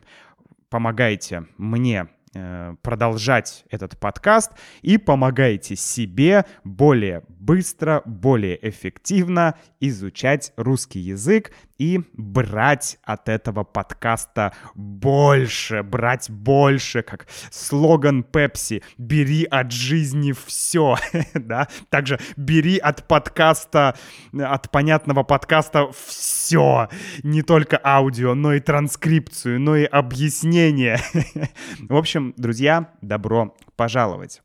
[0.69, 10.99] помогаете мне Э, продолжать этот подкаст и помогаете себе более быстро, более эффективно изучать русский
[10.99, 20.33] язык и брать от этого подкаста больше, брать больше, как слоган Пепси «Бери от жизни
[20.33, 20.97] все»,
[21.33, 21.67] да?
[21.89, 23.97] Также «Бери от подкаста,
[24.39, 26.89] от понятного подкаста все»,
[27.23, 30.99] не только аудио, но и транскрипцию, но и объяснение.
[31.89, 34.41] В общем, друзья, добро пожаловать.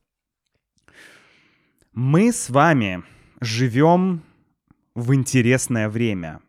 [1.97, 3.05] Мы с вами
[3.41, 4.23] живем
[4.95, 6.41] в интересное время.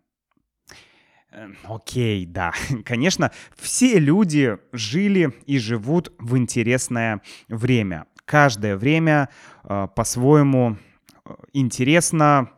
[1.32, 2.52] Э, окей, да,
[2.84, 8.08] конечно, все люди жили и живут в интересное время.
[8.26, 9.30] Каждое время
[9.64, 10.76] э, по-своему
[11.24, 12.52] э, интересно,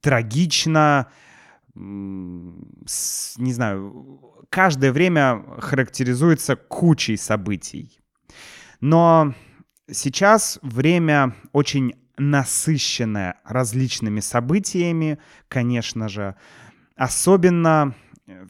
[0.00, 1.12] трагично,
[1.74, 8.00] с, не знаю, каждое время характеризуется кучей событий.
[8.80, 9.34] Но
[9.90, 15.18] сейчас время очень насыщенная различными событиями,
[15.48, 16.36] конечно же.
[16.96, 17.94] Особенно
[18.26, 18.46] э,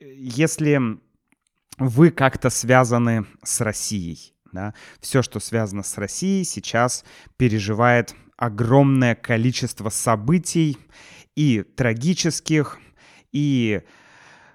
[0.00, 0.98] если
[1.78, 4.34] вы как-то связаны с Россией.
[4.52, 4.74] Да?
[5.00, 7.04] Все, что связано с Россией, сейчас
[7.36, 10.78] переживает огромное количество событий
[11.34, 12.78] и трагических,
[13.32, 13.82] и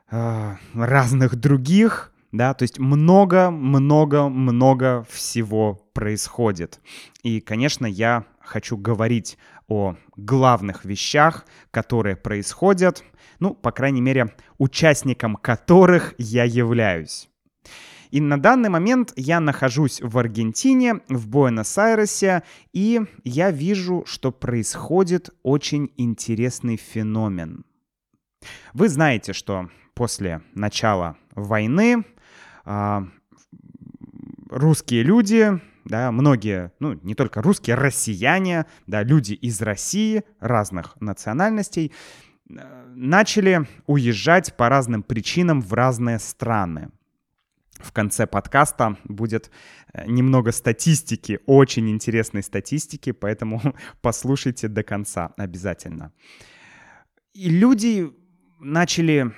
[0.09, 6.79] э, разных других, да, то есть много-много-много всего происходит.
[7.23, 9.37] И, конечно, я хочу говорить
[9.67, 13.03] о главных вещах, которые происходят,
[13.39, 17.29] ну, по крайней мере, участником которых я являюсь.
[18.09, 22.41] И на данный момент я нахожусь в Аргентине, в Буэнос-Айресе,
[22.73, 27.65] и я вижу, что происходит очень интересный феномен.
[28.73, 32.03] Вы знаете, что после начала войны
[32.65, 33.05] а,
[34.49, 41.91] русские люди, да, многие, ну, не только русские, россияне, да, люди из России, разных национальностей,
[42.47, 46.91] э, начали уезжать по разным причинам в разные страны.
[47.79, 49.49] В конце подкаста будет
[49.93, 53.59] э, немного статистики, очень интересной статистики, поэтому
[54.01, 56.13] послушайте до конца обязательно.
[57.33, 58.11] И люди
[58.59, 59.33] начали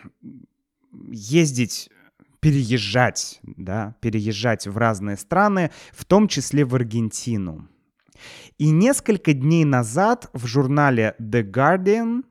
[1.11, 1.89] ездить
[2.41, 7.67] переезжать, да, переезжать в разные страны, в том числе в Аргентину.
[8.57, 12.23] И несколько дней назад в журнале The Guardian,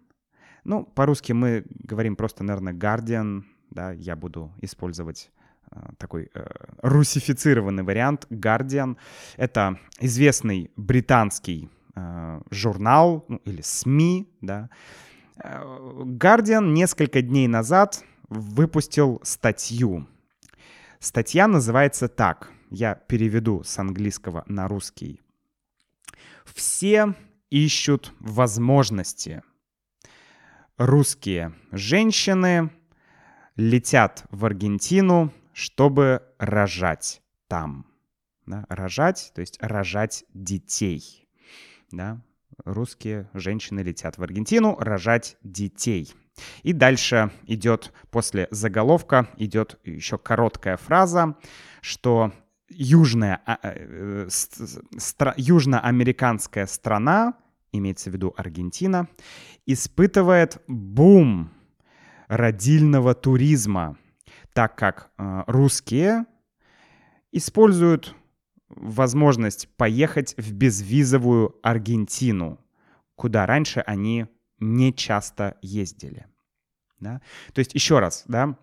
[0.64, 5.30] ну, по-русски мы говорим просто, наверное, Guardian, да, я буду использовать
[5.70, 6.46] э, такой э,
[6.82, 8.96] русифицированный вариант Guardian.
[9.36, 14.70] Это известный британский э, журнал ну, или СМИ, да.
[15.42, 15.62] Э,
[16.02, 20.06] Guardian несколько дней назад выпустил статью.
[21.00, 22.50] Статья называется так.
[22.70, 25.20] Я переведу с английского на русский.
[26.44, 27.14] Все
[27.50, 29.42] ищут возможности.
[30.78, 32.70] Русские женщины
[33.56, 37.86] летят в Аргентину, чтобы рожать там.
[38.46, 38.64] Да?
[38.68, 41.28] Рожать, то есть рожать детей.
[41.90, 42.22] Да?
[42.64, 46.14] Русские женщины летят в Аргентину рожать детей.
[46.62, 51.36] И дальше идет, после заголовка, идет еще короткая фраза,
[51.80, 52.32] что
[52.68, 57.34] южная, а, э, стра, южноамериканская страна,
[57.72, 59.08] имеется в виду Аргентина,
[59.66, 61.50] испытывает бум
[62.28, 63.96] родильного туризма,
[64.52, 66.26] так как э, русские
[67.32, 68.14] используют
[68.68, 72.58] возможность поехать в безвизовую Аргентину,
[73.16, 74.26] куда раньше они
[74.60, 76.26] не часто ездили.
[77.00, 77.20] Да?
[77.52, 78.56] То есть еще раз, да,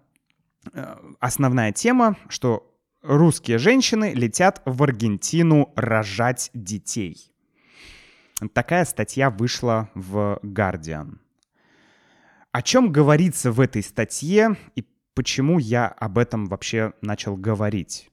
[0.74, 7.34] э, основная тема, что русские женщины летят в Аргентину рожать детей.
[8.54, 11.18] Такая статья вышла в Guardian.
[12.52, 14.86] О чем говорится в этой статье и
[15.16, 18.10] почему я об этом вообще начал говорить?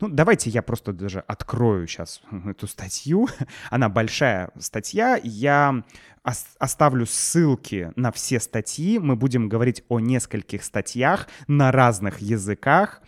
[0.00, 3.28] Ну, давайте я просто даже открою сейчас эту статью.
[3.70, 5.18] Она большая статья.
[5.22, 5.84] Я
[6.22, 8.98] оставлю ссылки на все статьи.
[8.98, 13.02] Мы будем говорить о нескольких статьях на разных языках.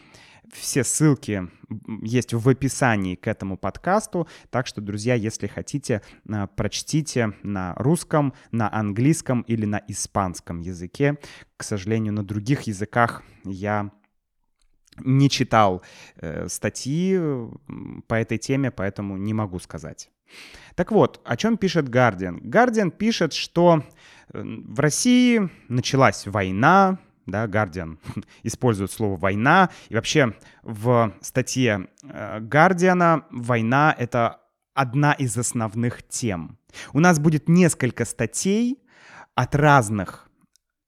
[0.52, 1.48] Все ссылки
[2.02, 4.26] есть в описании к этому подкасту.
[4.50, 11.18] Так что, друзья, если хотите, а, прочтите на русском, на английском или на испанском языке.
[11.56, 13.90] К сожалению, на других языках я
[15.04, 15.82] не читал
[16.16, 17.18] э, статьи
[18.06, 20.10] по этой теме, поэтому не могу сказать.
[20.74, 22.40] Так вот, о чем пишет Guardian?
[22.40, 23.82] Guardian пишет, что
[24.32, 27.98] э, в России началась война, да, Guardian
[28.42, 34.40] использует слово «война», и вообще в статье э, Guardian война— это
[34.74, 36.58] одна из основных тем.
[36.92, 38.78] У нас будет несколько статей
[39.34, 40.30] от разных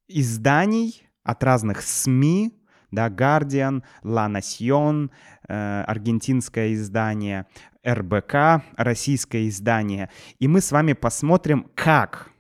[0.09, 2.60] изданий, от разных СМИ,
[2.91, 5.11] да, Guardian, La Nación,
[5.49, 7.47] э, аргентинское издание,
[7.87, 10.11] РБК, российское издание.
[10.39, 12.31] И мы с вами посмотрим, как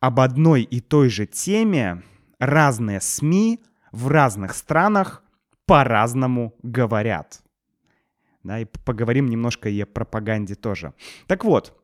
[0.00, 2.02] об одной и той же теме
[2.38, 3.60] разные СМИ
[3.92, 5.22] в разных странах
[5.66, 7.42] по-разному говорят.
[8.42, 10.92] Да, и поговорим немножко и о пропаганде тоже.
[11.26, 11.76] Так вот,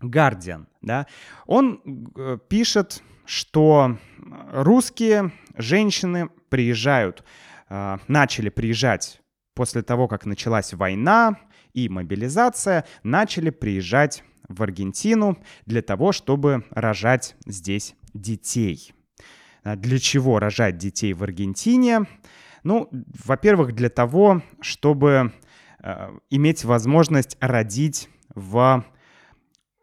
[0.00, 1.06] Guardian, да,
[1.46, 1.82] он
[2.16, 3.96] э, пишет, что
[4.50, 7.24] русские женщины приезжают,
[7.68, 9.22] э, начали приезжать
[9.54, 11.38] после того, как началась война
[11.72, 18.92] и мобилизация, начали приезжать в Аргентину для того, чтобы рожать здесь детей.
[19.62, 22.06] А для чего рожать детей в Аргентине?
[22.64, 25.32] Ну, во-первых, для того, чтобы
[25.78, 28.84] э, иметь возможность родить в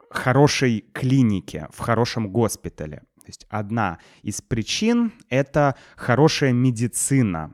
[0.10, 3.04] хорошей клинике, в хорошем госпитале.
[3.28, 7.54] Есть одна из причин— это хорошая медицина.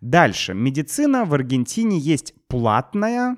[0.00, 0.54] Дальше.
[0.54, 3.36] Медицина в Аргентине есть платная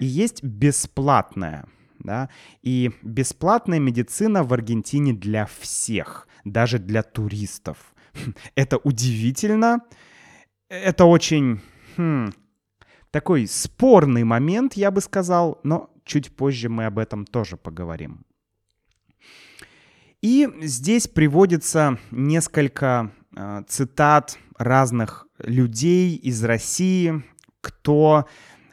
[0.00, 1.66] и есть бесплатная.
[1.98, 2.28] Да?
[2.62, 7.94] И бесплатная медицина в Аргентине для всех, даже для туристов.
[8.54, 9.80] Это удивительно.
[10.68, 11.60] Это очень
[11.96, 12.32] хм,
[13.10, 18.24] такой спорный момент, я бы сказал, но чуть позже мы об этом тоже поговорим.
[20.22, 27.22] И здесь приводится несколько э, цитат разных людей из России,
[27.60, 28.26] кто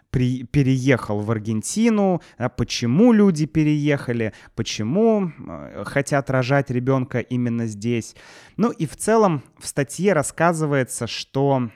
[0.09, 8.15] при, переехал в Аргентину, а почему люди переехали, почему э, хотят рожать ребенка именно здесь.
[8.55, 11.69] Ну и в целом в статье рассказывается, что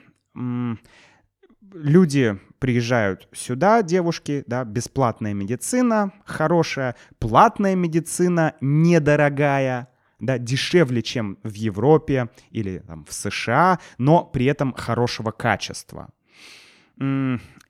[1.74, 9.88] люди приезжают сюда, девушки, да, бесплатная медицина хорошая, платная медицина недорогая,
[10.20, 16.10] да, дешевле, чем в Европе или там, в США, но при этом хорошего качества.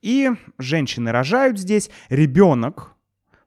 [0.00, 2.94] И женщины рожают здесь, ребенок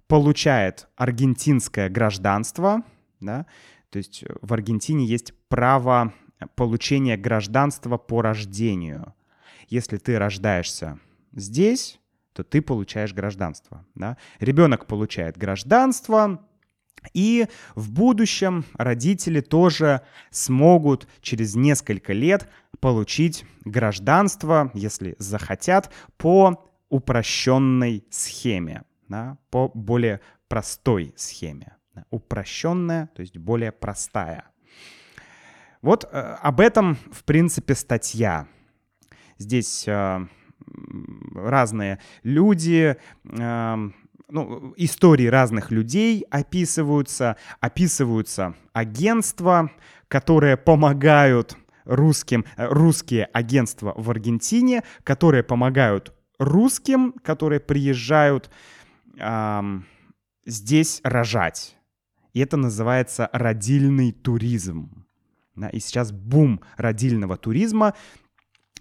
[0.08, 2.84] получает аргентинское гражданство,
[3.20, 3.46] да,
[3.90, 6.14] то есть в Аргентине есть право
[6.56, 9.14] получения гражданства по рождению.
[9.68, 11.00] Если ты рождаешься
[11.34, 12.00] здесь,
[12.34, 13.86] то ты получаешь гражданство.
[13.96, 14.18] Да?
[14.40, 16.46] Ребенок получает гражданство,
[17.14, 22.48] и в будущем родители тоже смогут через несколько лет
[22.80, 31.76] получить гражданство, если захотят, по упрощенной схеме, да, по более простой схеме.
[31.96, 34.46] Да, упрощенная, то есть более простая.
[35.82, 38.48] Вот э, об этом, в принципе, статья.
[39.38, 40.28] Здесь э,
[41.34, 43.90] разные люди, э,
[44.30, 49.72] ну, истории разных людей описываются, описываются агентства,
[50.08, 58.50] которые помогают русским, э, русские агентства в Аргентине, которые помогают русским, которые приезжают
[59.18, 59.86] эм,
[60.46, 61.78] здесь рожать.
[62.34, 65.06] И это называется родильный туризм.
[65.74, 67.94] И сейчас бум родильного туризма,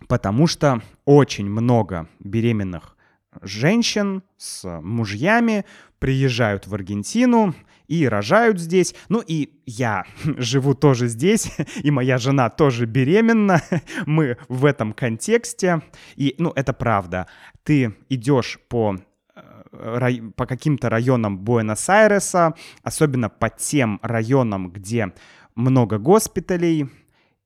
[0.09, 2.97] потому что очень много беременных
[3.43, 5.65] женщин с мужьями
[5.99, 7.55] приезжают в Аргентину
[7.87, 8.95] и рожают здесь.
[9.09, 11.51] Ну и я живу тоже здесь,
[11.83, 13.63] и моя жена тоже беременна.
[14.07, 15.83] Мы в этом контексте.
[16.17, 17.27] И, ну, это правда.
[17.63, 18.97] Ты идешь по
[19.35, 25.13] э, по каким-то районам Буэнос-Айреса, особенно по тем районам, где
[25.55, 26.89] много госпиталей,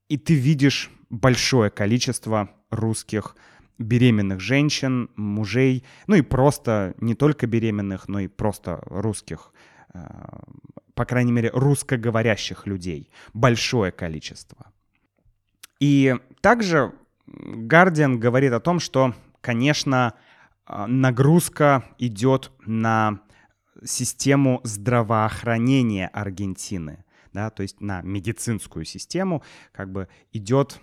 [0.08, 3.36] и ты видишь большое количество русских
[3.78, 9.52] беременных женщин, мужей, ну и просто не только беременных, но и просто русских,
[9.94, 10.00] э,
[10.94, 13.10] по крайней мере, русскоговорящих людей.
[13.32, 14.72] Большое количество.
[15.80, 16.92] И также
[17.28, 20.14] Guardian говорит о том, что, конечно,
[20.66, 23.20] э, нагрузка идет на
[23.84, 29.42] систему здравоохранения Аргентины, да, то есть на медицинскую систему,
[29.72, 30.80] как бы идет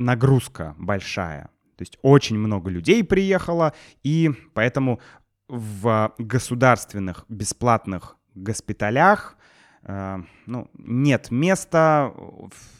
[0.00, 1.50] нагрузка большая.
[1.76, 5.00] То есть очень много людей приехало, и поэтому
[5.48, 9.36] в государственных бесплатных госпиталях
[9.82, 12.12] э, ну, нет места,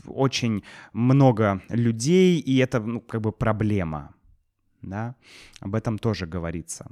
[0.07, 0.63] очень
[0.93, 4.15] много людей, и это ну, как бы проблема.
[4.83, 5.15] Да?
[5.61, 6.91] Об этом тоже говорится.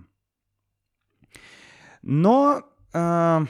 [2.02, 3.46] Но э,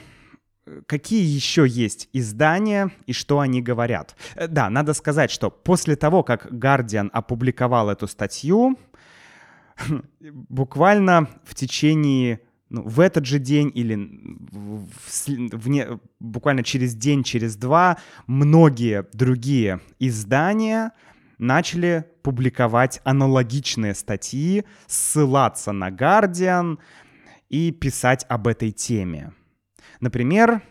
[0.87, 4.15] какие еще есть издания и что они говорят.
[4.35, 8.77] Э, да, надо сказать, что после того, как Guardian опубликовал эту статью,
[10.21, 13.95] буквально в течение ну, в этот же день или
[14.51, 17.97] в, в, буквально через день, через два
[18.27, 20.91] многие другие издания
[21.39, 26.77] начали публиковать аналогичные статьи, ссылаться на Guardian
[27.49, 29.31] и писать об этой теме.
[29.99, 30.61] Например,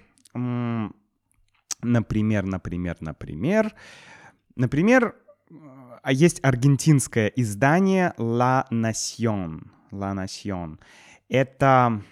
[1.82, 3.74] например, например, например,
[4.56, 5.14] например,
[6.06, 9.70] есть аргентинское издание La Nación.
[9.90, 10.78] La Nación.
[11.28, 12.02] Это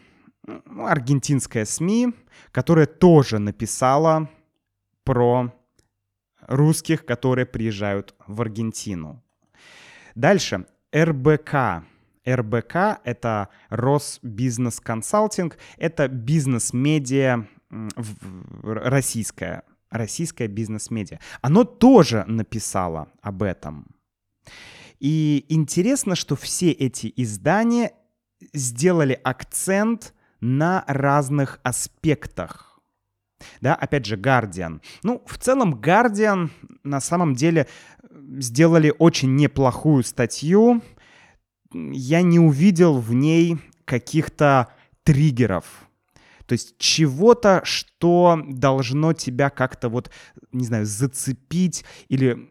[0.46, 2.14] ну, аргентинская СМИ,
[2.52, 4.28] которая тоже написала
[5.04, 5.52] про
[6.40, 9.22] русских, которые приезжают в Аргентину.
[10.14, 10.66] Дальше.
[10.94, 11.84] РБК
[12.26, 17.46] РБК— это Росбизнес Консалтинг, это бизнес-медиа
[18.62, 21.18] российская, российская бизнес-медиа.
[21.42, 23.86] Оно тоже написало об этом.
[24.98, 27.92] И интересно, что все эти издания
[28.52, 32.80] сделали акцент на разных аспектах.
[33.60, 34.80] Да, опять же, Guardian.
[35.02, 36.50] Ну, в целом, Guardian
[36.84, 37.66] на самом деле
[38.38, 40.82] сделали очень неплохую статью,
[41.92, 44.68] я не увидел в ней каких-то
[45.02, 45.64] триггеров.
[46.46, 50.10] То есть чего-то, что должно тебя как-то вот,
[50.52, 52.50] не знаю, зацепить или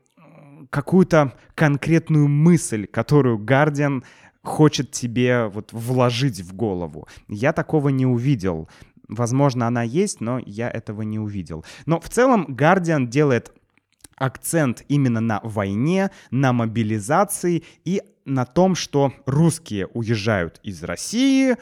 [0.70, 4.04] какую-то конкретную мысль, которую Guardian
[4.44, 7.08] хочет тебе вот вложить в голову.
[7.28, 8.70] Я такого не увидел.
[9.08, 11.64] Возможно, она есть, но я этого не увидел.
[11.86, 13.54] Но в целом Guardian делает
[14.16, 21.58] акцент именно на войне, на мобилизации и на том, что русские уезжают из России,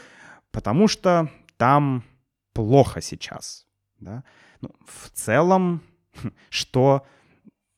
[0.52, 2.04] потому что там
[2.54, 3.66] плохо сейчас.
[4.00, 4.24] Да?
[4.62, 5.82] Ну, в целом,
[6.50, 7.06] что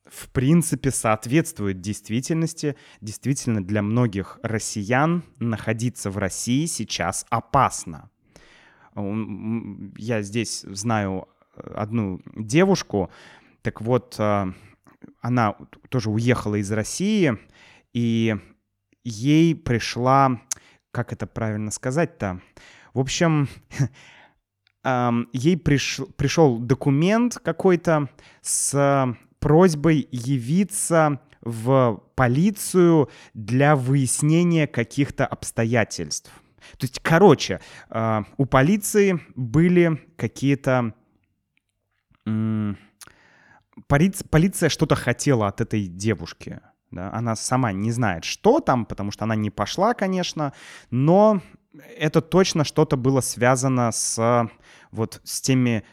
[0.08, 2.76] в принципе соответствует действительности.
[3.00, 8.10] Действительно, для многих россиян находиться в России сейчас опасно.
[8.94, 13.10] Я здесь знаю одну девушку,
[13.66, 14.52] так вот, э,
[15.20, 15.56] она
[15.88, 17.36] тоже уехала из России,
[17.92, 18.36] и
[19.02, 20.40] ей пришла,
[20.92, 22.40] как это правильно сказать-то?
[22.94, 23.48] В общем,
[25.32, 28.08] ей приш, пришел документ какой-то
[28.40, 36.30] с просьбой явиться в полицию для выяснения каких-то обстоятельств.
[36.78, 40.94] То есть, короче, а, у полиции были какие-то...
[43.86, 46.60] Полиция, полиция что-то хотела от этой девушки.
[46.90, 47.12] Да?
[47.12, 50.52] Она сама не знает, что там, потому что она не пошла, конечно,
[50.90, 51.42] но
[51.98, 54.48] это точно что-то было связано с
[54.90, 55.84] вот с теми,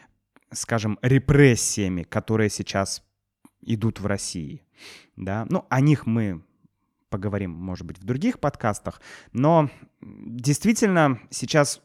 [0.52, 3.02] скажем, репрессиями, которые сейчас
[3.60, 4.62] идут в России.
[5.16, 5.46] Да?
[5.48, 6.42] Ну, о них мы
[7.10, 9.00] поговорим, может быть, в других подкастах,
[9.32, 11.80] но действительно сейчас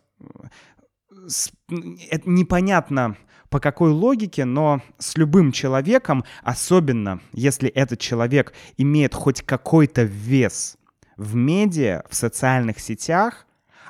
[2.10, 3.16] это непонятно,
[3.50, 10.78] по какой логике, но с любым человеком, особенно если этот человек имеет хоть какой-то вес
[11.18, 13.48] в медиа, в социальных сетях,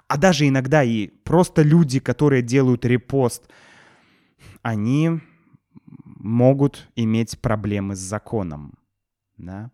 [0.08, 3.48] а даже иногда и просто люди, которые делают репост,
[4.62, 5.20] они
[6.06, 8.74] могут иметь проблемы с законом.
[9.38, 9.72] Да?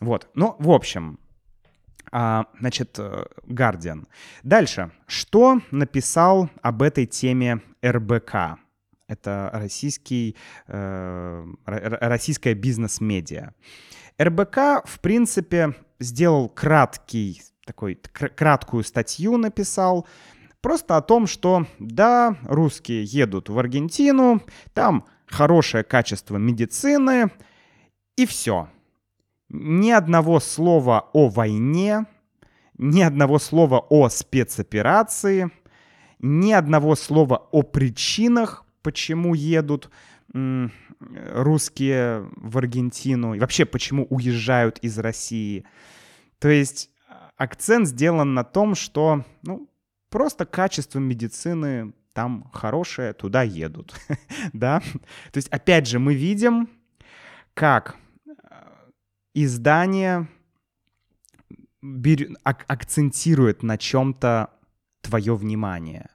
[0.00, 0.28] Вот.
[0.34, 1.18] Ну, в общем,
[2.12, 2.98] а, значит,
[3.46, 4.06] Guardian.
[4.42, 4.90] Дальше.
[5.06, 8.58] Что написал об этой теме РБК?
[9.08, 10.36] Это российский,
[10.66, 13.52] э, российская бизнес-медиа.
[14.20, 20.06] РБК, в принципе, сделал краткий, такой, краткую статью написал,
[20.60, 24.42] просто о том, что да, русские едут в Аргентину,
[24.74, 27.30] там хорошее качество медицины,
[28.16, 28.68] и все.
[29.48, 32.06] Ни одного слова о войне,
[32.76, 35.50] ни одного слова о спецоперации,
[36.20, 39.90] ни одного слова о причинах, почему едут
[40.32, 45.64] русские в Аргентину, и вообще почему уезжают из России.
[46.38, 49.70] То есть а, акцент сделан на том, что ну,
[50.10, 53.94] просто качество медицины там хорошее, туда едут.
[54.52, 54.80] да?
[55.32, 56.68] То есть, опять же, мы видим,
[57.54, 57.96] как
[59.44, 60.28] издание
[61.82, 62.36] бер...
[62.44, 64.50] ак- акцентирует на чем-то
[65.00, 66.10] твое внимание.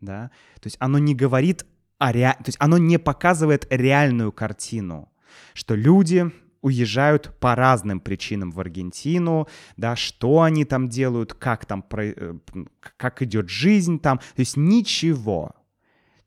[0.00, 0.30] Да?
[0.60, 1.66] То есть оно не говорит
[1.98, 2.32] о ре...
[2.38, 5.12] То есть оно не показывает реальную картину,
[5.54, 6.30] что люди
[6.64, 12.38] уезжают по разным причинам в Аргентину, да, что они там делают, как там, э,
[12.96, 15.52] как идет жизнь там, то есть ничего.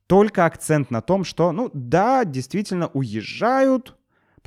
[0.06, 3.97] Только акцент на том, что, ну да, действительно уезжают,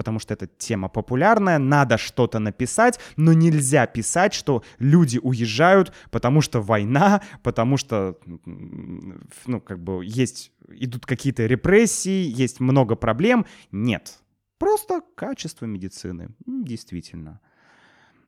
[0.01, 6.41] потому что эта тема популярная, надо что-то написать, но нельзя писать, что люди уезжают, потому
[6.41, 8.17] что война, потому что,
[8.47, 13.45] ну, как бы есть, идут какие-то репрессии, есть много проблем.
[13.73, 14.21] Нет,
[14.57, 17.41] просто качество медицины, действительно.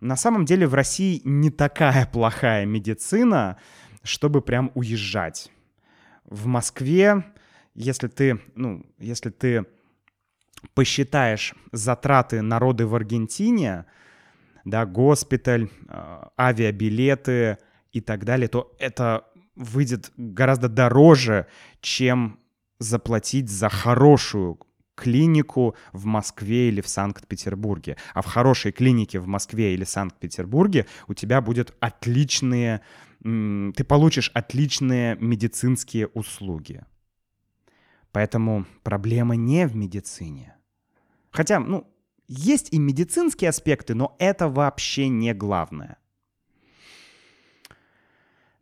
[0.00, 3.56] На самом деле в России не такая плохая медицина,
[4.02, 5.50] чтобы прям уезжать.
[6.26, 7.24] В Москве,
[7.74, 9.64] если ты, ну, если ты
[10.74, 13.86] посчитаешь затраты народы в Аргентине,
[14.64, 17.58] да, госпиталь, а, авиабилеты
[17.92, 21.46] и так далее, то это выйдет гораздо дороже,
[21.80, 22.38] чем
[22.78, 24.58] заплатить за хорошую
[24.94, 27.96] клинику в Москве или в Санкт-Петербурге.
[28.14, 32.82] А в хорошей клинике в Москве или Санкт-Петербурге у тебя будет отличные,
[33.20, 36.84] ты получишь отличные медицинские услуги.
[38.12, 40.56] Поэтому проблема не в медицине.
[41.30, 41.90] Хотя, ну,
[42.28, 45.96] есть и медицинские аспекты, но это вообще не главное.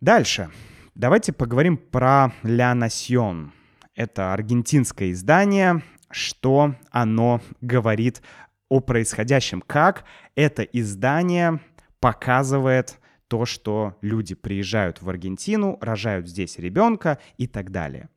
[0.01, 0.51] Дальше.
[0.95, 3.51] Давайте поговорим про La Nación.
[3.95, 5.83] Это аргентинское издание.
[6.11, 8.23] Что оно говорит
[8.69, 9.61] о происходящем?
[9.61, 11.61] Как это издание
[12.01, 18.09] показывает то, что люди приезжают в Аргентину, рожают здесь ребенка и так далее.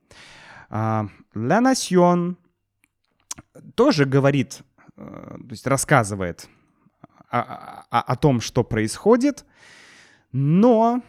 [0.73, 2.37] La Nación
[3.75, 4.63] тоже говорит,
[4.97, 6.49] э, то есть рассказывает
[7.29, 9.45] о, о, о том, что происходит,
[10.31, 11.03] но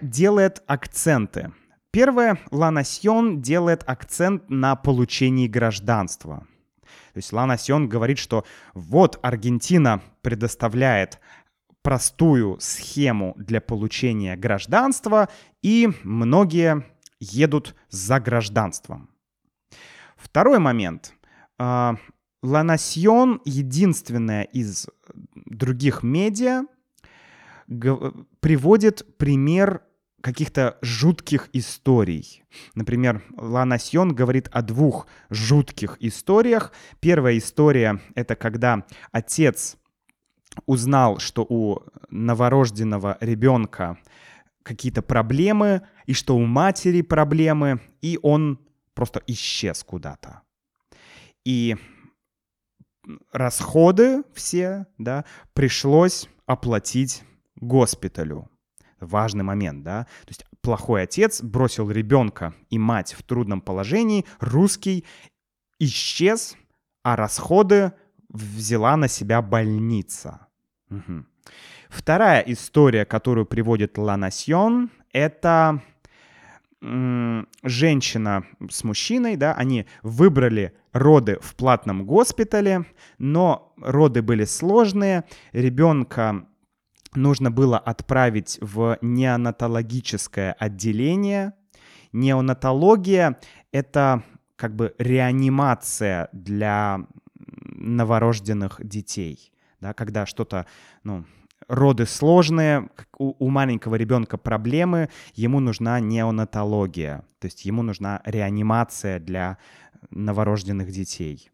[0.00, 1.52] делает акценты.
[1.90, 6.46] Первое, Ла Насьон делает акцент на получении гражданства.
[7.12, 11.20] То есть Ла Насьон говорит, что вот Аргентина предоставляет
[11.82, 15.28] простую схему для получения гражданства,
[15.60, 16.84] и многие
[17.32, 19.08] едут за гражданством.
[20.16, 21.14] Второй момент.
[21.58, 21.96] А,
[22.42, 24.88] Ла Насьон единственная из
[25.34, 26.64] других медиа
[28.40, 29.82] приводит пример
[30.20, 32.44] каких-то жутких историй.
[32.74, 36.72] Например, Ла Насьон говорит о двух жутких историях.
[37.00, 39.76] Первая история— это когда отец
[40.66, 43.98] узнал, что у новорожденного ребенка
[44.64, 48.58] какие-то проблемы, и что у матери проблемы, и он
[48.94, 50.40] просто исчез куда-то.
[51.44, 51.76] И
[53.32, 57.22] расходы все, да, пришлось оплатить
[57.56, 58.50] госпиталю.
[59.00, 60.04] Важный момент, да.
[60.24, 65.04] То есть плохой отец бросил ребенка и мать в трудном положении, русский
[65.78, 66.56] исчез,
[67.02, 67.92] а расходы
[68.30, 70.46] взяла на себя больница.
[70.90, 71.26] Угу.
[71.88, 75.82] Вторая история, которую приводит Ла Насьон, это
[77.62, 82.84] женщина с мужчиной, да, они выбрали роды в платном госпитале,
[83.18, 86.46] но роды были сложные, ребенка
[87.14, 91.54] нужно было отправить в неонатологическое отделение.
[92.12, 93.38] Неонатология—
[93.72, 94.22] это
[94.56, 97.06] как бы реанимация для
[97.44, 99.52] новорожденных детей,
[99.84, 100.64] да, когда что-то,
[101.02, 101.26] ну,
[101.68, 109.18] роды сложные, у, у маленького ребенка проблемы, ему нужна неонатология, то есть ему нужна реанимация
[109.18, 109.58] для
[110.08, 111.50] новорожденных детей.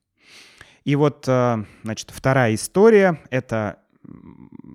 [0.85, 3.81] И вот, э, значит, вторая история— это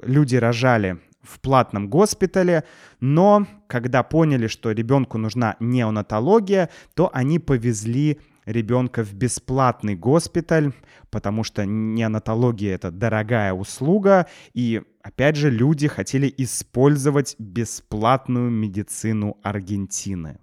[0.04, 2.66] люди рожали в платном госпитале,
[3.00, 10.74] но когда поняли, что ребенку нужна неонатология, то они повезли ребенка в бесплатный госпиталь,
[11.10, 20.40] потому что неонатология— это дорогая услуга, и, опять же, люди хотели использовать бесплатную медицину Аргентины.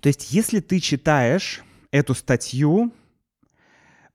[0.00, 2.92] То есть, если ты читаешь эту статью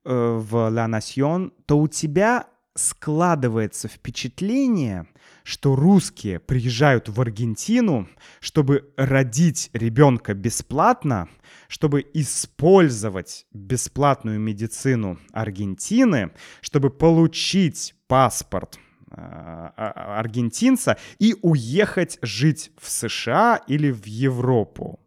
[0.04, 5.08] э, в La Nación, то у тебя складывается впечатление,
[5.44, 8.08] что русские приезжают в Аргентину,
[8.42, 11.30] чтобы родить ребенка бесплатно,
[11.68, 18.78] чтобы использовать бесплатную медицину Аргентины, чтобы получить паспорт
[19.12, 25.00] э, а, аргентинца и уехать жить в США или в Европу.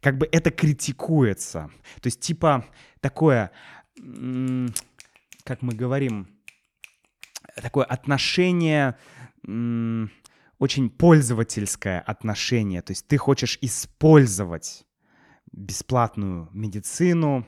[0.00, 1.70] Как бы это критикуется.
[2.00, 2.64] То есть типа
[3.00, 3.50] такое
[5.48, 6.28] как мы говорим,
[7.54, 8.98] такое отношение,
[10.58, 12.82] очень пользовательское отношение.
[12.82, 14.84] То есть ты хочешь использовать
[15.50, 17.46] бесплатную медицину,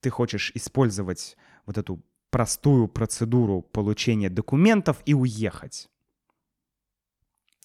[0.00, 5.88] ты хочешь использовать вот эту простую процедуру получения документов и уехать.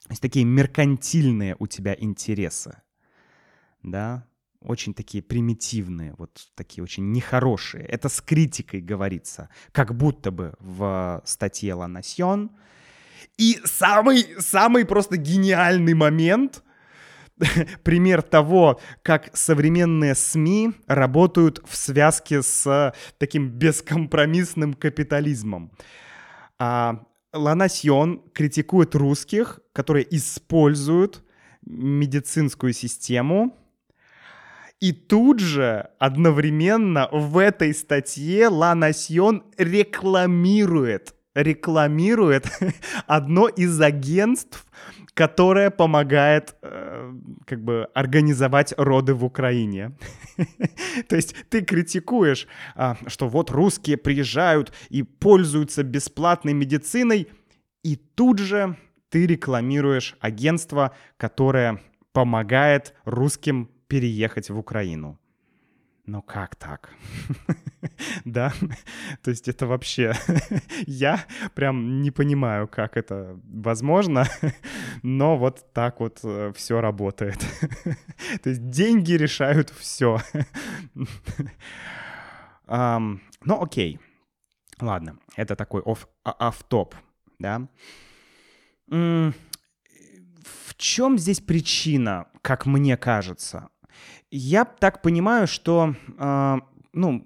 [0.03, 2.81] То есть такие меркантильные у тебя интересы,
[3.83, 4.25] да,
[4.65, 7.85] очень такие примитивные, вот такие очень нехорошие.
[7.85, 12.51] Это с критикой говорится, как будто бы в статье «Ла Насьон».
[13.37, 16.63] И самый, самый просто гениальный момент,
[17.83, 25.71] пример того, как современные СМИ работают в связке с таким бескомпромиссным капитализмом.
[26.57, 31.23] А, Ла Насьон критикует русских, которые используют
[31.65, 33.57] медицинскую систему
[34.79, 42.47] и тут же одновременно в этой статье Ла Насьон рекламирует, рекламирует
[43.07, 44.65] одно из агентств,
[45.13, 47.13] которое помогает э,
[47.45, 49.97] как бы организовать роды в Украине.
[51.07, 57.29] То есть ты критикуешь, э, что вот русские приезжают и пользуются бесплатной медициной,
[57.81, 58.75] и тут же
[59.09, 61.79] ты рекламируешь агентство, которое
[62.11, 65.19] помогает русским переехать в Украину.
[66.05, 66.93] Но как так?
[68.25, 68.53] да?
[69.23, 70.13] То есть это вообще...
[70.87, 74.25] Я прям не понимаю, как это возможно,
[75.03, 77.39] но вот так вот э, все работает.
[78.43, 80.19] То есть деньги решают все.
[82.67, 83.99] um, ну, окей.
[84.79, 85.81] Ладно, это такой
[86.23, 86.95] оф-топ,
[87.39, 87.67] да?
[90.65, 93.69] в чем здесь причина, как мне кажется?
[94.37, 96.57] Я так понимаю, что, э,
[96.91, 97.23] ну,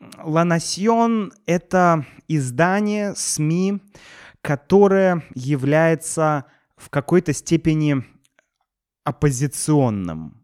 [0.00, 3.82] Nación— это издание СМИ,
[4.40, 8.04] которое является в какой-то степени
[9.04, 10.42] оппозиционным.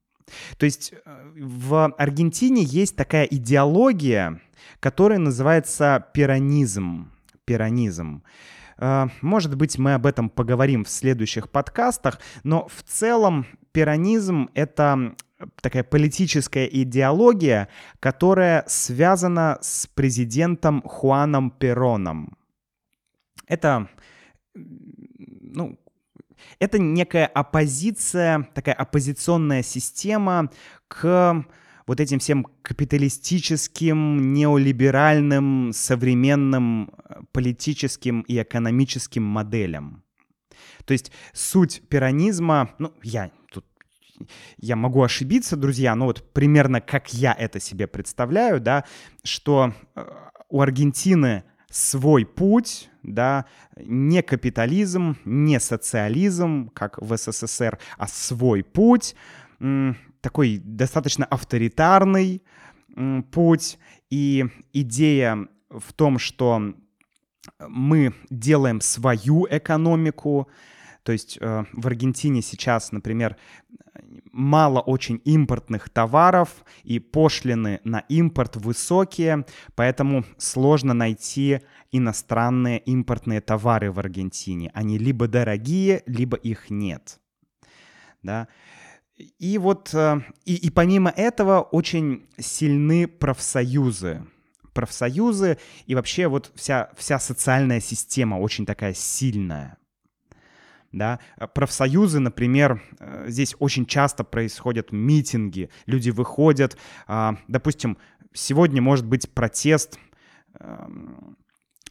[0.58, 4.42] То есть э, в Аргентине есть такая идеология,
[4.80, 7.10] которая называется пиранизм.
[7.46, 8.22] Пиранизм.
[8.76, 15.14] Э, может быть, мы об этом поговорим в следующих подкастах, но в целом пиранизм— это
[15.60, 22.36] такая политическая идеология, которая связана с президентом Хуаном Пероном.
[23.46, 23.88] Это,
[24.54, 25.78] ну,
[26.58, 30.50] это некая оппозиция, такая оппозиционная система
[30.88, 31.44] к
[31.86, 36.92] вот этим всем капиталистическим, неолиберальным, современным
[37.32, 40.04] политическим и экономическим моделям.
[40.84, 43.30] То есть суть пиранизма, ну, я
[44.58, 48.84] я могу ошибиться, друзья, но вот примерно как я это себе представляю, да,
[49.22, 50.04] что э,
[50.48, 59.14] у Аргентины свой путь, да, не капитализм, не социализм, как в СССР, а свой путь,
[60.20, 62.42] такой достаточно авторитарный
[63.30, 63.78] путь,
[64.10, 66.74] и идея в том, что
[67.60, 70.48] мы делаем свою экономику,
[71.02, 73.36] то есть э, в Аргентине сейчас, например,
[74.32, 81.60] мало очень импортных товаров, и пошлины на импорт высокие, поэтому сложно найти
[81.92, 84.70] иностранные импортные товары в Аргентине.
[84.74, 87.18] Они либо дорогие, либо их нет.
[88.22, 88.48] Да?
[89.16, 94.26] И вот, э, и, и помимо этого очень сильны профсоюзы.
[94.72, 99.79] профсоюзы и вообще вот вся, вся социальная система очень такая сильная.
[100.92, 101.20] Да?
[101.54, 106.76] Профсоюзы, например, э, здесь очень часто происходят митинги, люди выходят,
[107.06, 107.96] а, допустим,
[108.32, 109.98] сегодня может быть протест
[110.58, 111.36] эм,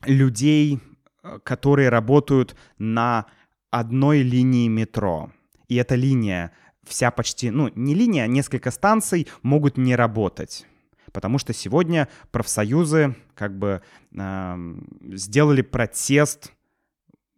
[0.05, 0.79] людей,
[1.23, 3.25] э, которые работают на
[3.71, 5.31] одной линии метро.
[5.67, 6.51] И эта линия
[6.83, 10.65] вся почти, ну, не линия, а несколько станций могут не работать.
[11.13, 13.81] Потому что сегодня профсоюзы как бы
[14.11, 14.75] э,
[15.13, 16.51] сделали протест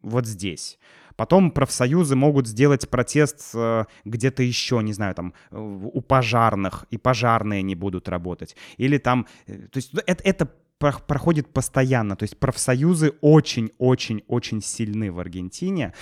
[0.02, 0.80] вот здесь.
[1.22, 7.62] Потом профсоюзы могут сделать протест э, где-то еще, не знаю, там у пожарных, и пожарные
[7.62, 8.56] не будут работать.
[8.78, 12.16] Или там, э, то есть это, это проходит постоянно.
[12.16, 15.94] То есть профсоюзы очень-очень-очень сильны в Аргентине.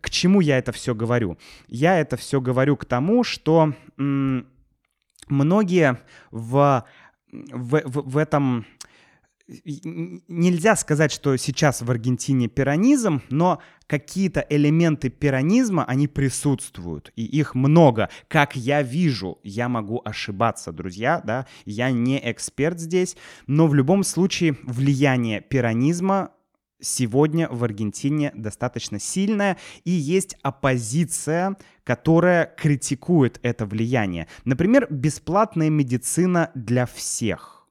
[0.00, 1.38] К чему я это все говорю?
[1.66, 3.74] Я это все говорю к тому, что
[5.26, 5.98] многие
[6.30, 6.84] в,
[7.32, 8.64] в, в, в этом
[9.64, 17.54] нельзя сказать, что сейчас в Аргентине пиранизм, но какие-то элементы пиранизма, они присутствуют, и их
[17.54, 18.08] много.
[18.28, 24.04] Как я вижу, я могу ошибаться, друзья, да, я не эксперт здесь, но в любом
[24.04, 26.30] случае влияние пиранизма
[26.80, 34.26] сегодня в Аргентине достаточно сильная, и есть оппозиция, которая критикует это влияние.
[34.44, 37.61] Например, бесплатная медицина для всех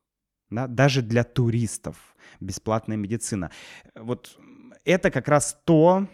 [0.52, 1.98] да, даже для туристов
[2.40, 3.52] бесплатная медицина.
[3.96, 4.38] Вот
[4.86, 6.08] это как раз то,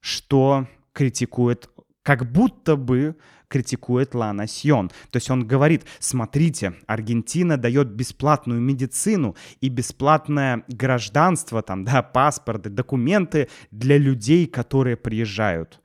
[0.00, 1.68] что критикует,
[2.02, 3.16] как будто бы
[3.48, 4.88] критикует Лана Сьон.
[5.10, 12.70] То есть он говорит, смотрите, Аргентина дает бесплатную медицину и бесплатное гражданство, там, да, паспорты,
[12.70, 15.80] документы для людей, которые приезжают.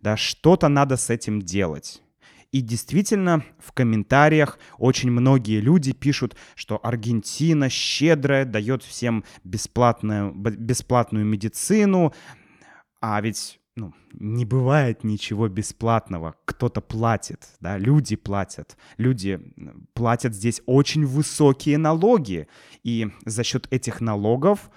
[0.00, 2.02] Да, что-то надо с этим делать.
[2.54, 11.24] И действительно, в комментариях очень многие люди пишут, что Аргентина щедрая, дает всем бесплатную, бесплатную
[11.26, 12.14] медицину.
[13.00, 16.36] А ведь ну, не бывает ничего бесплатного.
[16.44, 18.76] Кто-то платит, да, люди платят.
[18.98, 19.40] Люди
[19.92, 22.46] платят здесь очень высокие налоги.
[22.84, 24.70] И за счет этих налогов,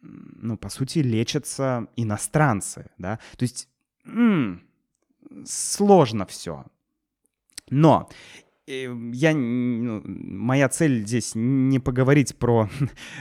[0.00, 3.18] ну, по сути, лечатся иностранцы, да.
[3.36, 3.68] То есть
[4.04, 4.62] м-
[5.44, 6.66] сложно все.
[7.70, 8.08] Но
[8.66, 12.68] э, я, ну, моя цель здесь не поговорить про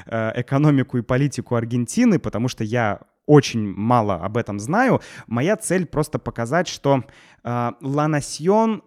[0.05, 5.01] э, экономику и политику Аргентины, потому что я очень мало об этом знаю.
[5.27, 7.03] Моя цель просто показать, что
[7.43, 7.71] э,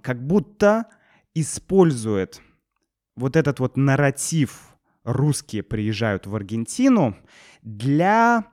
[0.02, 0.86] как будто
[1.34, 2.42] использует
[3.14, 7.16] вот этот вот нарратив «русские приезжают в Аргентину»
[7.62, 8.46] для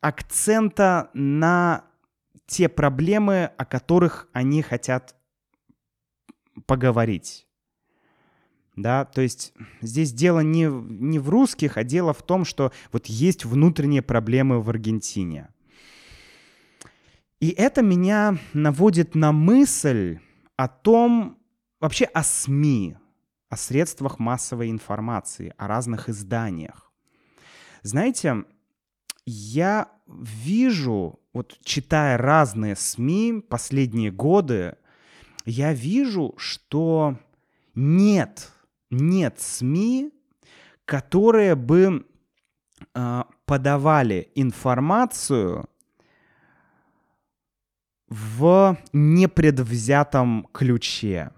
[0.00, 1.84] акцента на
[2.46, 5.14] те проблемы, о которых они хотят
[6.66, 7.46] поговорить.
[8.76, 13.06] Да, то есть здесь дело не, не в русских, а дело в том, что вот
[13.06, 15.48] есть внутренние проблемы в Аргентине.
[17.40, 20.20] И это меня наводит на мысль
[20.56, 21.38] о том,
[21.80, 22.96] вообще о СМИ,
[23.48, 26.92] о средствах массовой информации, о разных изданиях.
[27.82, 28.44] Знаете,
[29.24, 34.76] я вижу, вот читая разные СМИ последние годы,
[35.48, 37.18] я вижу, что
[37.74, 38.52] нет,
[38.90, 40.12] нет СМИ,
[40.84, 42.06] которые бы
[42.94, 45.68] э, подавали информацию
[48.08, 51.30] в непредвзятом ключе.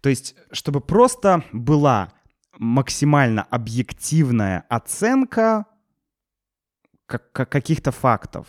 [0.00, 2.12] То есть, чтобы просто была
[2.58, 5.66] максимально объективная оценка
[7.06, 8.46] каких-то фактов.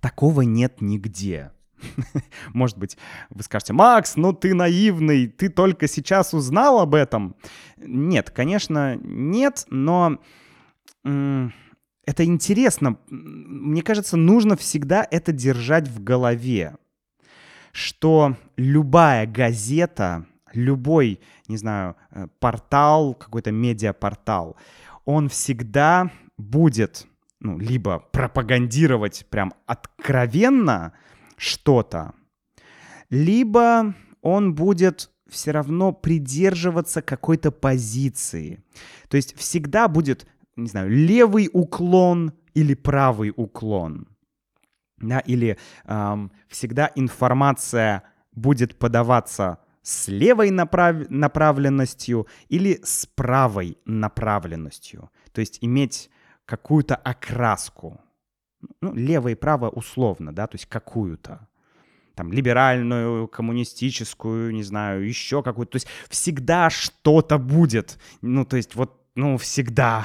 [0.00, 1.52] Такого нет нигде.
[2.52, 2.96] Может быть,
[3.30, 7.36] вы скажете, Макс, ну ты наивный, ты только сейчас узнал об этом.
[7.76, 10.18] Нет, конечно, нет, но
[11.04, 12.98] это интересно.
[13.08, 16.76] Мне кажется, нужно всегда это держать в голове,
[17.72, 24.56] что любая газета, любой, не знаю, э, портал, какой-то медиапортал,
[25.04, 27.06] он всегда будет
[27.40, 30.92] ну, либо пропагандировать прям откровенно,
[31.42, 32.14] что-то,
[33.10, 38.62] либо он будет все равно придерживаться какой-то позиции.
[39.08, 40.26] То есть всегда будет,
[40.56, 44.06] не знаю, левый уклон или правый уклон.
[44.98, 51.08] Да, или эм, всегда информация будет подаваться с левой направ...
[51.08, 55.10] направленностью или с правой направленностью.
[55.32, 56.08] То есть иметь
[56.44, 58.00] какую-то окраску
[58.80, 61.48] ну, лево и право условно, да, то есть какую-то.
[62.14, 65.72] там, либеральную, коммунистическую, не знаю, еще какую-то.
[65.72, 67.98] То есть всегда что-то будет.
[68.20, 70.04] Ну, то есть вот, ну, всегда.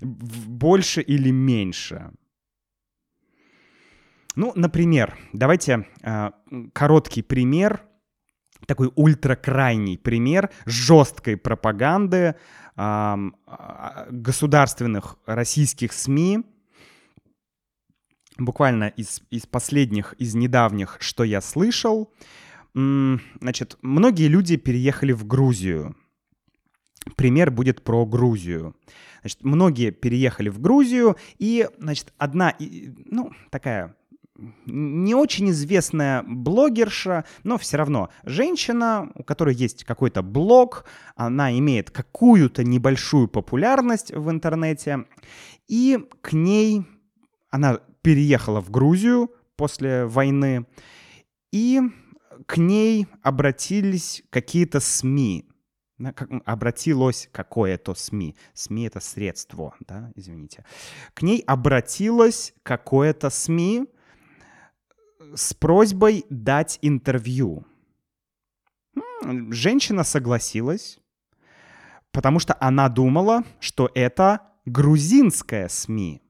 [0.00, 2.10] Больше или меньше.
[4.36, 6.30] Ну, например, давайте э,
[6.72, 7.82] короткий пример,
[8.66, 12.34] такой ультракрайний пример жесткой пропаганды
[12.76, 13.16] э,
[14.10, 16.44] государственных российских СМИ
[18.38, 22.12] буквально из, из последних, из недавних, что я слышал,
[22.74, 25.96] значит, многие люди переехали в Грузию.
[27.16, 28.74] Пример будет про Грузию.
[29.20, 33.96] Значит, многие переехали в Грузию, и, значит, одна, ну, такая
[34.66, 41.90] не очень известная блогерша, но все равно женщина, у которой есть какой-то блог, она имеет
[41.90, 45.04] какую-то небольшую популярность в интернете,
[45.68, 46.84] и к ней
[47.50, 50.66] она переехала в Грузию после войны,
[51.50, 51.80] и
[52.46, 55.48] к ней обратились какие-то СМИ.
[56.44, 58.36] Обратилось какое-то СМИ.
[58.52, 60.64] СМИ— это средство, да, извините.
[61.14, 63.86] К ней обратилось какое-то СМИ
[65.34, 67.64] с просьбой дать интервью.
[69.50, 70.98] Женщина согласилась,
[72.10, 76.23] потому что она думала, что это грузинская СМИ.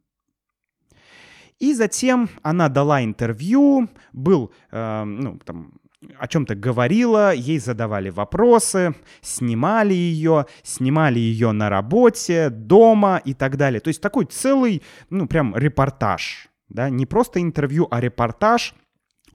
[1.58, 5.72] И затем она дала интервью, был, э, ну, там,
[6.18, 13.56] о чем-то говорила, ей задавали вопросы, снимали ее, снимали ее на работе, дома и так
[13.56, 13.80] далее.
[13.80, 18.74] То есть такой целый, ну, прям репортаж, да, не просто интервью, а репортаж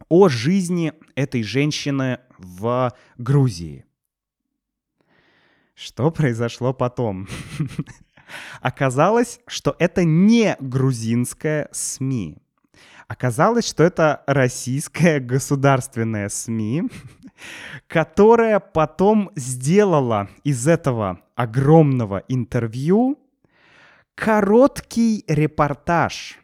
[0.09, 3.85] о жизни этой женщины в Грузии.
[5.75, 7.27] Что произошло потом?
[8.61, 12.37] Оказалось, что это не грузинская СМИ.
[13.07, 16.83] Оказалось, что это российская государственная СМИ,
[17.87, 23.17] которая потом сделала из этого огромного интервью
[24.13, 26.37] короткий репортаж,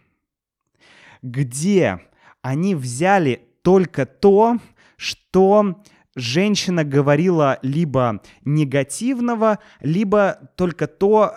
[1.21, 1.99] где
[2.41, 4.57] они взяли только то,
[4.97, 5.83] что
[6.15, 11.35] женщина говорила либо негативного, либо только то,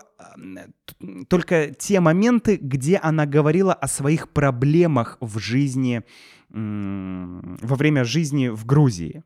[1.28, 6.02] только те моменты, где она говорила о своих проблемах в жизни,
[6.50, 9.22] во время жизни в Грузии.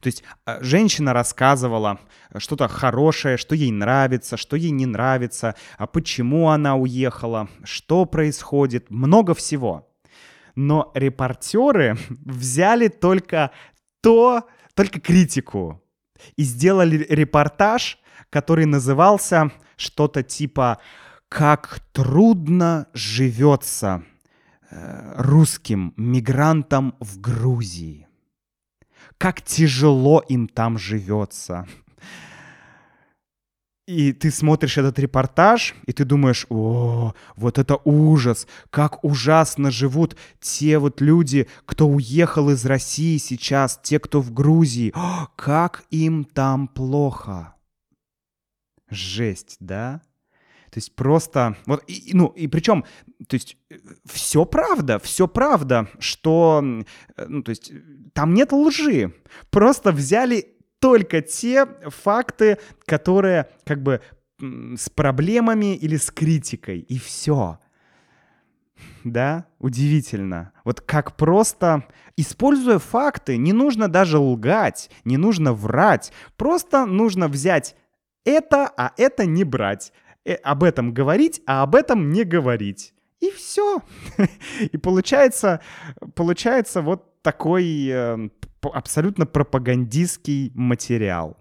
[0.00, 1.98] То есть а, женщина рассказывала
[2.36, 8.90] что-то хорошее, что ей нравится, что ей не нравится, а почему она уехала, что происходит,
[8.90, 9.88] много всего.
[10.54, 13.50] Но репортеры взяли только
[14.02, 15.82] то, только критику
[16.36, 17.98] и сделали репортаж,
[18.30, 20.78] который назывался что-то типа
[21.28, 24.04] «Как трудно живется
[24.70, 28.06] э, русским мигрантам в Грузии».
[29.18, 31.66] Как тяжело им там живется.
[33.86, 40.16] И ты смотришь этот репортаж, и ты думаешь, о, вот это ужас, как ужасно живут
[40.40, 46.24] те вот люди, кто уехал из России сейчас, те, кто в Грузии, о, как им
[46.24, 47.56] там плохо.
[48.88, 50.00] Жесть, да?
[50.70, 52.84] То есть просто, вот, и, ну, и причем,
[53.28, 53.58] то есть
[54.06, 57.72] все правда, все правда, что, ну, то есть
[58.14, 59.12] там нет лжи.
[59.50, 64.00] Просто взяли только те факты, которые как бы
[64.40, 67.60] с проблемами или с критикой, и все.
[69.04, 70.50] Да, удивительно.
[70.64, 71.84] Вот как просто,
[72.16, 77.76] используя факты, не нужно даже лгать, не нужно врать, просто нужно взять
[78.24, 79.92] это, а это не брать.
[80.24, 82.92] Э, об этом говорить, а об этом не говорить.
[83.20, 83.82] И все.
[84.72, 85.60] И получается,
[86.16, 88.28] получается вот такой э,
[88.70, 91.36] абсолютно пропагандистский материал.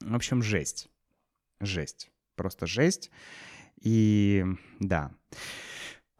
[0.00, 0.88] В общем, жесть.
[1.60, 2.10] Жесть.
[2.36, 3.10] Просто жесть.
[3.80, 4.44] И
[4.80, 5.10] да.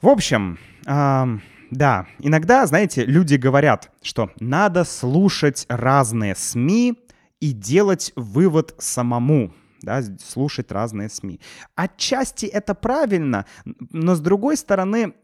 [0.00, 1.24] В общем, э,
[1.70, 6.94] да, иногда, знаете, люди говорят, что надо слушать разные СМИ
[7.40, 9.52] и делать вывод самому
[9.82, 11.40] да, слушать разные СМИ.
[11.74, 15.14] Отчасти это правильно, но с другой стороны,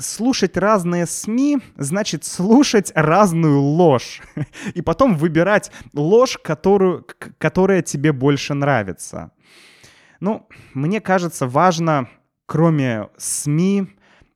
[0.00, 4.22] слушать разные СМИ значит слушать разную ложь.
[4.74, 7.06] И потом выбирать ложь, которую,
[7.38, 9.32] которая тебе больше нравится.
[10.20, 12.08] Ну, мне кажется, важно,
[12.46, 13.88] кроме СМИ,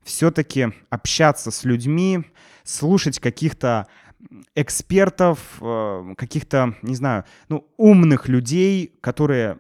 [0.03, 2.25] все-таки общаться с людьми,
[2.65, 3.87] слушать каких-то
[4.55, 9.59] экспертов, э, каких-то, не знаю, ну, умных людей, которые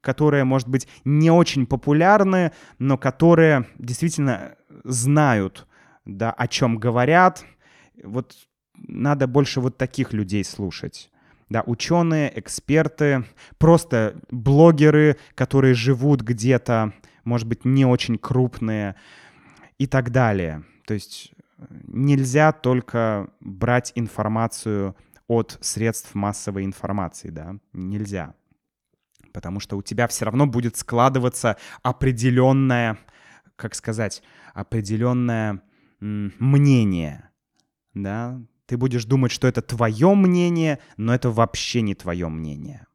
[0.00, 5.66] которые, может быть, не очень популярны, но которые действительно знают
[6.04, 7.44] да, о чем говорят.
[8.02, 8.34] Вот
[8.76, 11.10] надо больше вот таких людей слушать.
[11.48, 13.24] Да, ученые, эксперты,
[13.58, 16.92] просто блогеры, которые живут где-то,
[17.24, 18.96] может быть, не очень крупные
[19.78, 20.64] и так далее.
[20.86, 24.96] То есть э, нельзя только брать информацию
[25.28, 28.34] от средств массовой информации, да, нельзя.
[29.32, 32.98] Потому что у тебя все равно будет складываться определенное,
[33.56, 34.22] как сказать,
[34.54, 35.62] определенное
[36.00, 37.30] мнение,
[37.94, 42.86] да, ты будешь думать, что это твое мнение, но это вообще не твое мнение.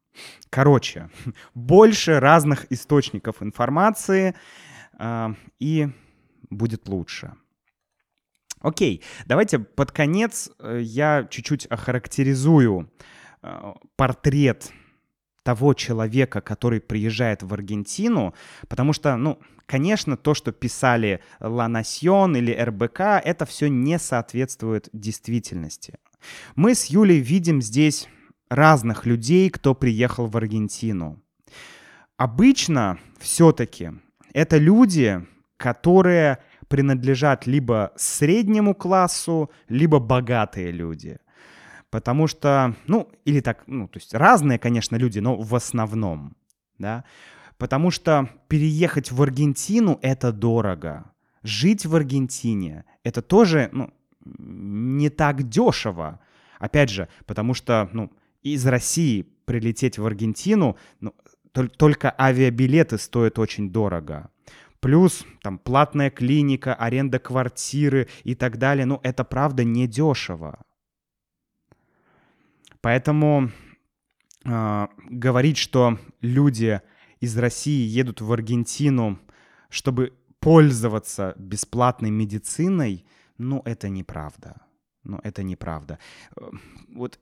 [0.50, 1.10] Короче,
[1.54, 4.34] больше разных источников информации,
[4.98, 5.88] э, и
[6.50, 7.34] будет лучше.
[8.60, 12.92] Окей, давайте под конец э, я чуть-чуть охарактеризую
[13.42, 14.70] э, портрет
[15.42, 18.34] того человека, который приезжает в Аргентину,
[18.68, 24.88] потому что, ну, конечно, то, что писали La Nación или РБК, это все не соответствует
[24.92, 25.94] действительности.
[26.56, 28.08] Мы с Юлей видим здесь
[28.50, 31.22] разных людей, кто приехал в Аргентину.
[32.16, 33.92] Обычно все-таки
[34.34, 35.24] это люди,
[35.56, 36.38] которые
[36.68, 41.18] принадлежат либо среднему классу, либо богатые люди.
[41.90, 46.36] Потому что, ну, или так, ну, то есть разные, конечно, люди, но в основном,
[46.78, 47.04] да.
[47.58, 51.10] Потому что переехать в Аргентину— это дорого.
[51.42, 53.92] Жить в Аргентине— это тоже, ну,
[54.24, 56.20] не так дешево.
[56.58, 58.12] Опять же, потому что, ну,
[58.42, 61.14] из России прилететь в Аргентину, ну,
[61.52, 64.30] только авиабилеты стоят очень дорого.
[64.78, 68.86] Плюс там платная клиника, аренда квартиры и так далее.
[68.86, 70.64] Ну, это правда не дешево.
[72.80, 73.50] Поэтому
[74.44, 76.80] э, говорить, что люди
[77.20, 79.18] из России едут в Аргентину,
[79.68, 83.04] чтобы пользоваться бесплатной медициной,
[83.38, 84.62] ну, это неправда.
[85.04, 85.98] Ну, это неправда.
[86.36, 86.50] Э,
[86.94, 87.20] вот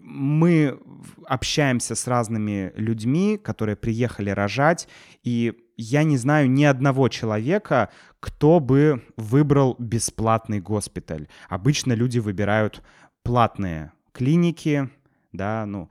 [0.00, 0.78] мы
[1.26, 4.88] общаемся с разными людьми, которые приехали рожать,
[5.22, 11.28] и я не знаю ни одного человека, кто бы выбрал бесплатный госпиталь.
[11.48, 12.82] Обычно люди выбирают
[13.22, 14.88] платные клиники,
[15.32, 15.88] да, ну,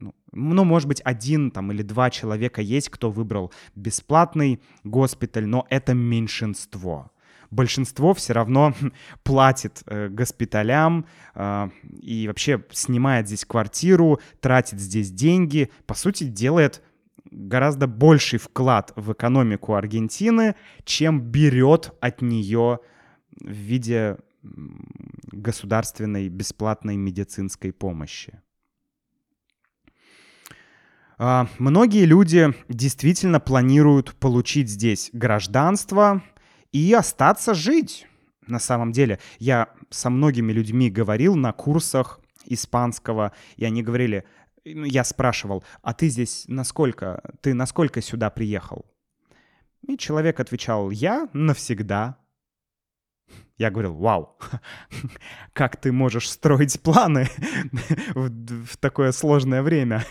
[0.00, 5.66] ну, ну, может быть, один там или два человека есть, кто выбрал бесплатный госпиталь, но
[5.70, 7.10] это меньшинство.
[7.50, 8.74] Большинство все равно
[9.22, 11.68] платит э, госпиталям э,
[12.00, 16.82] и вообще снимает здесь квартиру, тратит здесь деньги, по сути делает
[17.30, 22.80] гораздо больший вклад в экономику Аргентины, чем берет от нее
[23.40, 24.16] в виде
[25.32, 28.40] государственной бесплатной медицинской помощи.
[31.18, 36.22] Uh, многие люди действительно планируют получить здесь гражданство,
[36.76, 38.06] и остаться жить.
[38.46, 44.24] На самом деле, я со многими людьми говорил на курсах испанского, и они говорили,
[44.64, 48.84] ну, я спрашивал, а ты здесь насколько, ты насколько сюда приехал?
[49.88, 52.18] И человек отвечал, я навсегда.
[53.58, 54.36] Я говорил, вау,
[55.54, 57.28] как ты можешь строить планы
[58.14, 60.04] в, в такое сложное время?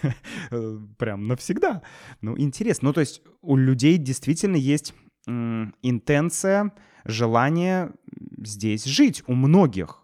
[0.97, 1.83] Прям навсегда.
[2.21, 2.87] Ну, интересно.
[2.87, 4.93] Ну, то есть у людей действительно есть
[5.27, 6.71] интенция,
[7.03, 7.91] желание
[8.37, 10.03] здесь жить у многих.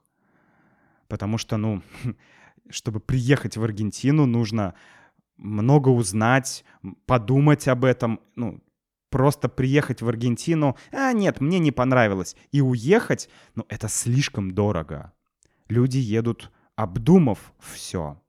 [1.08, 1.82] Потому что, ну,
[2.70, 4.76] чтобы приехать в Аргентину, нужно
[5.38, 6.64] много узнать,
[7.06, 8.62] подумать об этом, ну,
[9.12, 15.14] просто приехать в Аргентину, а нет, мне не понравилось, и уехать, ну, это слишком дорого.
[15.70, 18.20] Люди едут, обдумав все.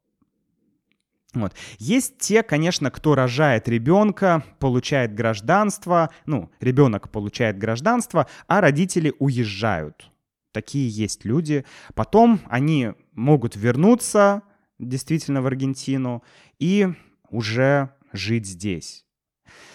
[1.33, 1.55] Вот.
[1.79, 10.11] Есть те, конечно, кто рожает ребенка, получает гражданство, ну, ребенок получает гражданство, а родители уезжают.
[10.53, 11.65] Такие есть люди.
[11.95, 14.43] Потом они могут вернуться
[14.79, 16.23] действительно в Аргентину
[16.59, 16.89] и
[17.31, 19.07] уже жить здесь.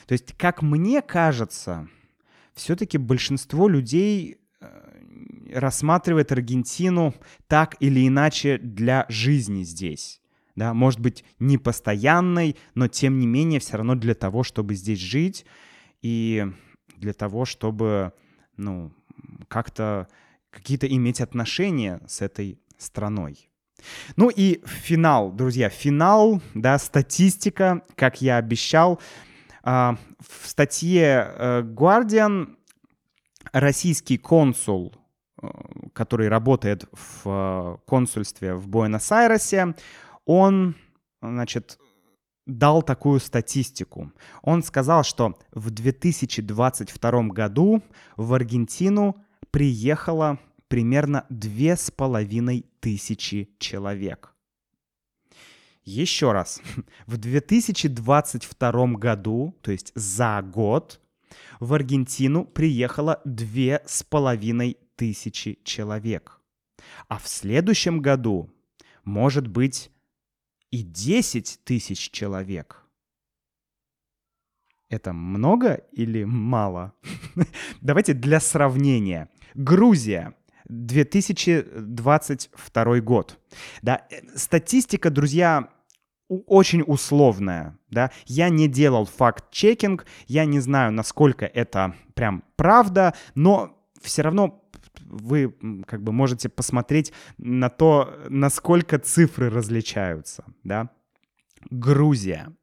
[0.05, 1.87] То есть, как мне кажется,
[2.53, 4.67] все-таки большинство людей э,
[5.53, 7.13] рассматривает Аргентину
[7.47, 10.21] так или иначе для жизни здесь
[10.57, 14.99] да, может быть, не постоянной, но тем не менее все равно для того, чтобы здесь
[14.99, 15.45] жить
[16.01, 16.47] и
[16.97, 18.11] для того, чтобы,
[18.57, 18.91] ну,
[19.47, 20.07] как-то
[20.49, 23.51] какие-то иметь отношения с этой страной.
[24.15, 28.99] Ну и финал, друзья, финал, да, статистика, как я обещал.
[29.69, 32.55] А, в статье э, Guardian
[33.51, 34.95] российский консул,
[35.41, 35.49] э,
[35.91, 39.75] который работает в э, консульстве в Буэнос-Айресе,
[40.23, 40.77] он,
[41.21, 41.79] значит,
[42.45, 44.13] дал такую статистику.
[44.41, 47.83] Он сказал, что в 2022 году
[48.15, 49.17] в Аргентину
[49.51, 50.39] приехало
[50.69, 54.33] примерно две с половиной тысячи человек.
[55.87, 56.61] Еще раз,
[57.05, 60.99] в 2022 году, то есть за год,
[61.61, 66.41] в Аргентину приехало две с половиной тысячи человек.
[67.07, 68.49] А в следующем году
[69.05, 69.89] может быть
[70.71, 72.83] и 10 тысяч человек.
[74.89, 76.95] Это много или мало?
[77.81, 79.29] Давайте для сравнения.
[79.53, 80.35] Грузия
[80.67, 83.39] 2022 год.
[83.81, 85.69] Да, э, статистика, друзья,
[86.29, 88.11] очень условная, да.
[88.25, 94.63] Я не делал факт-чекинг, я не знаю, насколько это прям правда, но все равно
[95.05, 95.55] вы
[95.85, 100.89] как бы можете посмотреть на то, насколько цифры различаются, да.
[101.69, 102.53] Грузия.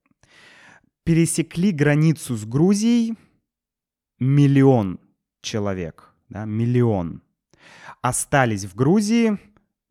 [1.05, 3.15] Пересекли границу с Грузией
[4.19, 5.01] миллион
[5.43, 7.23] человек, да, миллион.
[8.01, 9.39] Остались в Грузии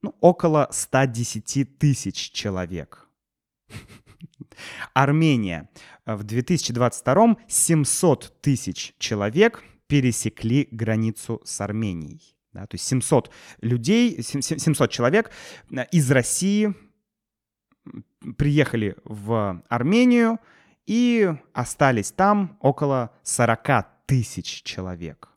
[0.01, 3.02] ну, около 110 тысяч человек.
[4.93, 5.69] Армения.
[6.05, 12.35] В 2022 700 тысяч человек пересекли границу с Арменией.
[12.51, 13.31] Да, то есть 700
[13.61, 15.31] людей, 700 человек
[15.71, 16.73] э, из России
[18.37, 20.39] приехали в Армению
[20.85, 25.29] и остались там около 40 тысяч человек.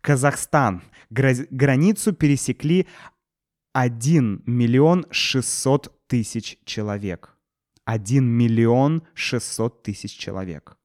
[0.00, 0.82] Казахстан.
[1.10, 2.86] Границу пересекли
[3.72, 7.37] 1 миллион 600 тысяч человек.
[7.88, 10.76] 1 миллион 600 тысяч человек.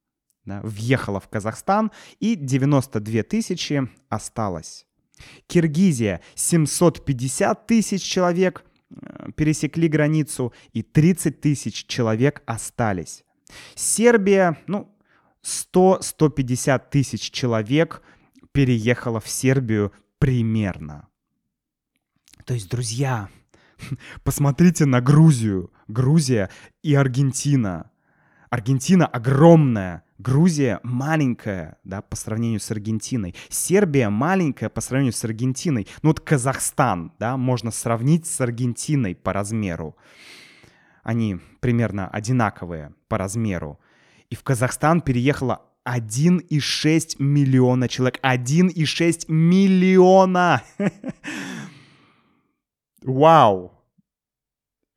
[0.46, 1.92] Да, въехало в Казахстан,
[2.22, 4.86] и 92 тысячи осталось.
[5.48, 13.26] Киргизия 750 тысяч человек э, пересекли границу, и 30 тысяч человек остались.
[13.76, 14.90] Сербия, ну,
[15.44, 18.02] 100-150 тысяч человек
[18.54, 21.10] переехало в Сербию примерно.
[22.46, 23.28] То есть, друзья,
[24.24, 25.73] посмотрите на Грузию.
[25.88, 26.50] Грузия
[26.82, 27.92] и Аргентина.
[28.50, 33.36] Аргентина огромная, Грузия маленькая, да, по сравнению с Аргентиной.
[33.50, 35.88] Сербия маленькая по сравнению с Аргентиной.
[36.02, 39.98] Ну вот Казахстан, да, можно сравнить с Аргентиной по размеру.
[41.04, 43.80] Они примерно одинаковые по размеру.
[44.30, 48.20] И в Казахстан переехало 1,6 миллиона человек.
[48.24, 50.64] 1,6 миллиона!
[53.02, 53.83] Вау!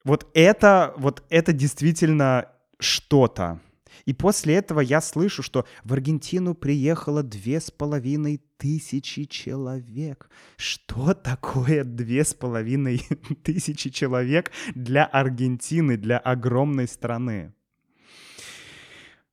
[0.07, 2.47] Вот это, вот это действительно
[2.79, 3.59] что-то.
[4.05, 10.31] И после этого я слышу, что в Аргентину приехало две с половиной тысячи человек.
[10.57, 13.03] Что такое две с половиной
[13.43, 17.53] тысячи человек для Аргентины, для огромной страны?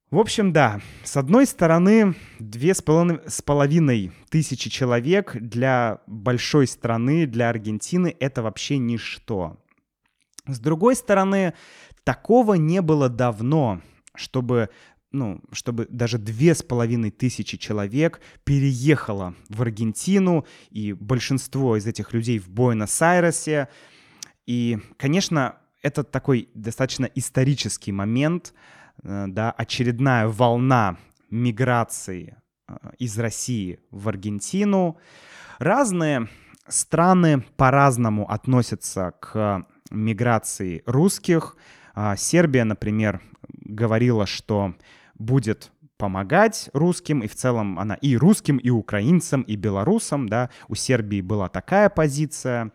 [0.09, 7.49] В общем, да, с одной стороны, две с половиной тысячи человек для большой страны, для
[7.49, 9.59] Аргентины, это вообще ничто.
[10.47, 11.53] С другой стороны,
[12.03, 13.81] такого не было давно
[14.15, 14.69] чтобы
[15.11, 22.13] ну, чтобы даже две с половиной тысячи человек переехало в Аргентину, и большинство из этих
[22.13, 23.67] людей в Буэнос-Айресе.
[24.47, 28.55] И, конечно, это такой достаточно исторический момент,
[29.03, 30.97] э, да, очередная волна
[31.29, 32.35] миграции
[32.67, 34.97] э, из России в Аргентину.
[35.59, 36.27] Разные
[36.67, 39.63] страны по-разному относятся к
[39.93, 41.55] миграции русских.
[41.95, 44.75] А, Сербия, например, говорила, что
[45.15, 50.75] будет помогать русским, и в целом она и русским, и украинцам, и белорусам, да, у
[50.75, 52.71] Сербии была такая позиция.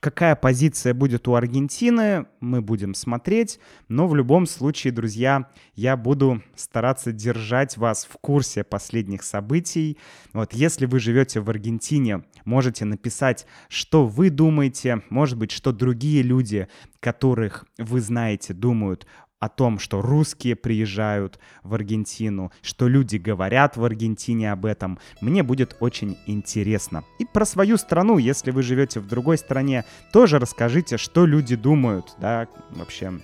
[0.00, 6.40] Какая позиция будет у Аргентины, мы будем смотреть, но в любом случае, друзья, я буду
[6.54, 9.98] стараться держать вас в курсе последних событий.
[10.32, 16.22] Вот если вы живете в Аргентине, можете написать, что вы думаете, может быть, что другие
[16.22, 16.68] люди,
[17.00, 19.06] которых вы знаете, думают
[19.40, 25.42] о том, что русские приезжают в Аргентину, что люди говорят в Аргентине об этом, мне
[25.42, 27.04] будет очень интересно.
[27.18, 32.14] И про свою страну, если вы живете в другой стране, тоже расскажите, что люди думают,
[32.18, 33.20] да, вообще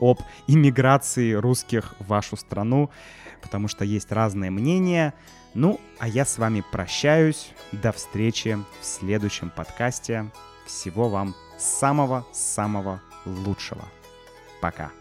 [0.00, 2.90] об иммиграции русских в вашу страну,
[3.40, 5.14] потому что есть разные мнения.
[5.54, 7.52] Ну, а я с вами прощаюсь.
[7.72, 10.30] До встречи в следующем подкасте.
[10.66, 13.84] Всего вам самого-самого лучшего.
[14.60, 14.92] Пока.